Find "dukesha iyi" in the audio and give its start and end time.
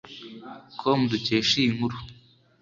1.11-1.71